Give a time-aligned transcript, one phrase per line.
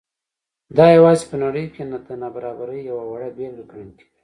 [0.77, 4.09] دا یوازې په نړۍ کې د نابرابرۍ یوه وړه بېلګه ګڼل کېږي.